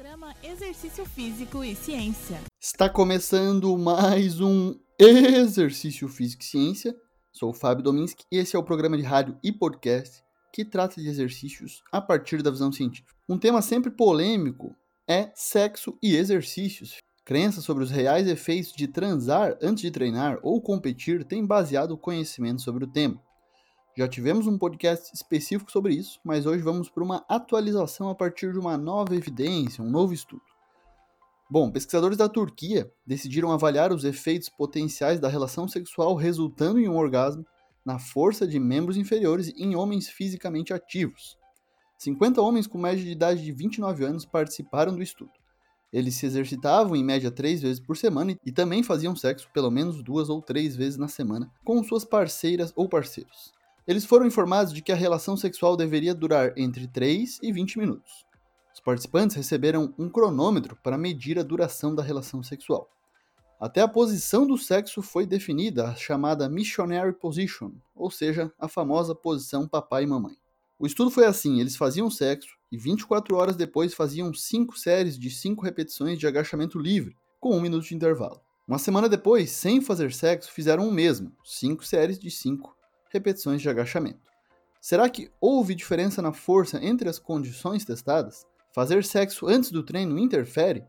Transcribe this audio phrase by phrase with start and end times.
[0.00, 2.40] Programa Exercício Físico e Ciência.
[2.58, 6.96] Está começando mais um Exercício Físico e Ciência.
[7.30, 10.24] Sou o Fábio Dominski e esse é o programa de rádio e podcast
[10.54, 13.14] que trata de exercícios a partir da visão científica.
[13.28, 14.74] Um tema sempre polêmico
[15.06, 16.96] é sexo e exercícios.
[17.22, 21.98] Crenças sobre os reais efeitos de transar antes de treinar ou competir têm baseado o
[21.98, 23.20] conhecimento sobre o tema.
[24.00, 28.50] Já tivemos um podcast específico sobre isso, mas hoje vamos para uma atualização a partir
[28.50, 30.40] de uma nova evidência, um novo estudo.
[31.50, 36.96] Bom, pesquisadores da Turquia decidiram avaliar os efeitos potenciais da relação sexual resultando em um
[36.96, 37.44] orgasmo
[37.84, 41.36] na força de membros inferiores em homens fisicamente ativos.
[41.98, 45.32] 50 homens com média de idade de 29 anos participaram do estudo.
[45.92, 50.02] Eles se exercitavam em média três vezes por semana e também faziam sexo pelo menos
[50.02, 53.59] duas ou três vezes na semana com suas parceiras ou parceiros.
[53.86, 58.24] Eles foram informados de que a relação sexual deveria durar entre 3 e 20 minutos.
[58.72, 62.88] Os participantes receberam um cronômetro para medir a duração da relação sexual.
[63.60, 69.14] Até a posição do sexo foi definida, a chamada missionary position, ou seja, a famosa
[69.14, 70.36] posição papai e mamãe.
[70.78, 75.30] O estudo foi assim: eles faziam sexo e 24 horas depois faziam 5 séries de
[75.30, 78.40] 5 repetições de agachamento livre, com 1 minuto de intervalo.
[78.66, 82.79] Uma semana depois, sem fazer sexo, fizeram o mesmo, 5 séries de 5
[83.10, 84.30] repetições de agachamento.
[84.80, 88.46] Será que houve diferença na força entre as condições testadas?
[88.72, 90.84] Fazer sexo antes do treino interfere?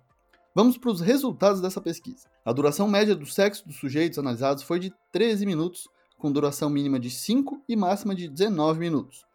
[0.56, 2.28] Vamos para os resultados dessa pesquisa.
[2.46, 7.00] A duração média do sexo dos sujeitos analisados foi de 13 minutos, com duração mínima
[7.00, 9.26] de 5 e máxima de 19 minutos.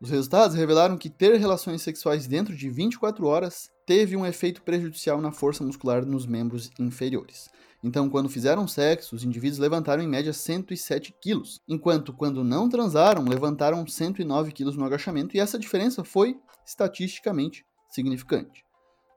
[0.00, 5.20] Os resultados revelaram que ter relações sexuais dentro de 24 horas teve um efeito prejudicial
[5.20, 7.48] na força muscular nos membros inferiores.
[7.84, 13.24] Então, quando fizeram sexo, os indivíduos levantaram em média 107 quilos, enquanto quando não transaram,
[13.24, 18.64] levantaram 109 quilos no agachamento, e essa diferença foi estatisticamente significante.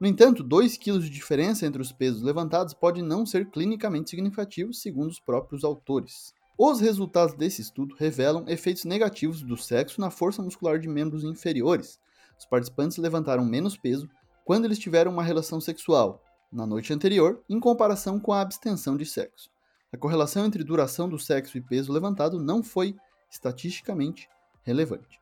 [0.00, 4.72] No entanto, 2 quilos de diferença entre os pesos levantados pode não ser clinicamente significativo,
[4.72, 6.32] segundo os próprios autores.
[6.56, 11.98] Os resultados desse estudo revelam efeitos negativos do sexo na força muscular de membros inferiores.
[12.38, 14.08] Os participantes levantaram menos peso
[14.44, 19.06] quando eles tiveram uma relação sexual, na noite anterior em comparação com a abstenção de
[19.06, 19.50] sexo.
[19.92, 22.96] A correlação entre duração do sexo e peso levantado não foi
[23.30, 24.28] estatisticamente
[24.62, 25.20] relevante.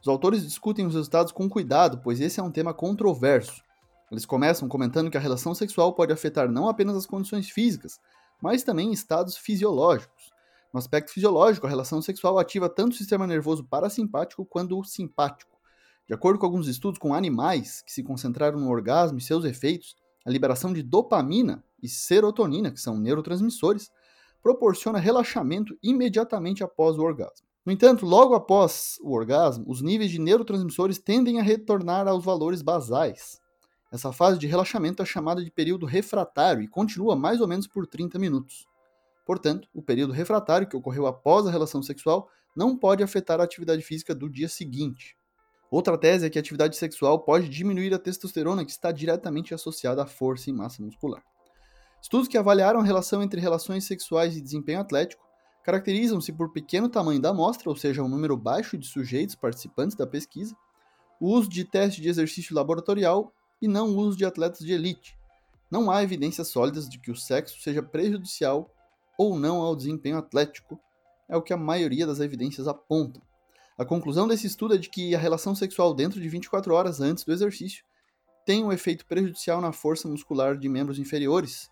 [0.00, 3.62] Os autores discutem os resultados com cuidado, pois esse é um tema controverso.
[4.10, 7.98] Eles começam comentando que a relação sexual pode afetar não apenas as condições físicas,
[8.40, 10.30] mas também estados fisiológicos.
[10.72, 15.53] No aspecto fisiológico, a relação sexual ativa tanto o sistema nervoso parasimpático quanto o simpático.
[16.06, 19.96] De acordo com alguns estudos com animais que se concentraram no orgasmo e seus efeitos,
[20.24, 23.90] a liberação de dopamina e serotonina, que são neurotransmissores,
[24.42, 27.46] proporciona relaxamento imediatamente após o orgasmo.
[27.64, 32.60] No entanto, logo após o orgasmo, os níveis de neurotransmissores tendem a retornar aos valores
[32.60, 33.40] basais.
[33.90, 37.86] Essa fase de relaxamento é chamada de período refratário e continua mais ou menos por
[37.86, 38.68] 30 minutos.
[39.24, 43.82] Portanto, o período refratário que ocorreu após a relação sexual não pode afetar a atividade
[43.82, 45.16] física do dia seguinte.
[45.74, 50.04] Outra tese é que a atividade sexual pode diminuir a testosterona, que está diretamente associada
[50.04, 51.20] à força e massa muscular.
[52.00, 55.26] Estudos que avaliaram a relação entre relações sexuais e desempenho atlético
[55.64, 60.06] caracterizam-se por pequeno tamanho da amostra, ou seja, um número baixo de sujeitos participantes da
[60.06, 60.54] pesquisa,
[61.20, 65.18] o uso de teste de exercício laboratorial e não o uso de atletas de elite.
[65.68, 68.70] Não há evidências sólidas de que o sexo seja prejudicial
[69.18, 70.78] ou não ao desempenho atlético,
[71.28, 73.20] é o que a maioria das evidências apontam.
[73.76, 77.24] A conclusão desse estudo é de que a relação sexual dentro de 24 horas antes
[77.24, 77.84] do exercício
[78.46, 81.68] tem um efeito prejudicial na força muscular de membros inferiores,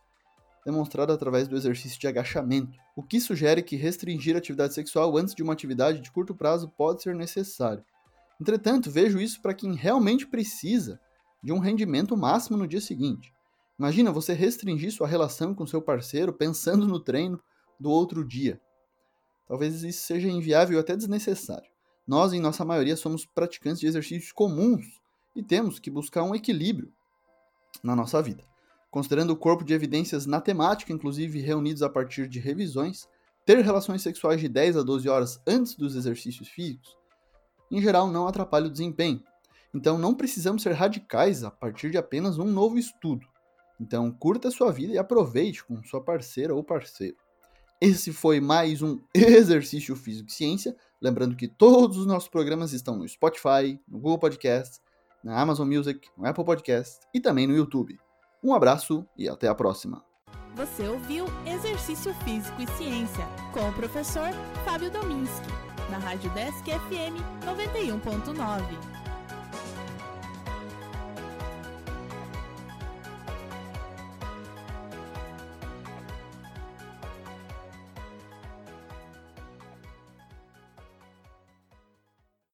[0.66, 5.32] demonstrado através do exercício de agachamento, o que sugere que restringir a atividade sexual antes
[5.32, 7.84] de uma atividade de curto prazo pode ser necessário.
[8.40, 10.98] Entretanto, vejo isso para quem realmente precisa
[11.40, 13.32] de um rendimento máximo no dia seguinte.
[13.78, 17.40] Imagina você restringir sua relação com seu parceiro pensando no treino
[17.78, 18.60] do outro dia.
[19.46, 21.71] Talvez isso seja inviável e até desnecessário.
[22.06, 25.00] Nós, em nossa maioria, somos praticantes de exercícios comuns
[25.36, 26.92] e temos que buscar um equilíbrio
[27.82, 28.44] na nossa vida.
[28.90, 33.08] Considerando o corpo de evidências na temática, inclusive reunidos a partir de revisões,
[33.46, 36.96] ter relações sexuais de 10 a 12 horas antes dos exercícios físicos,
[37.70, 39.22] em geral não atrapalha o desempenho.
[39.74, 43.26] Então não precisamos ser radicais a partir de apenas um novo estudo.
[43.80, 47.16] Então curta sua vida e aproveite com sua parceira ou parceiro.
[47.84, 50.76] Esse foi mais um Exercício Físico e Ciência.
[51.00, 54.80] Lembrando que todos os nossos programas estão no Spotify, no Google Podcast,
[55.24, 57.98] na Amazon Music, no Apple Podcast e também no YouTube.
[58.40, 60.00] Um abraço e até a próxima.
[60.54, 64.30] Você ouviu Exercício Físico e Ciência com o professor
[64.64, 65.48] Fábio Dominski,
[65.90, 69.01] na Rádio Desk FM 91.9.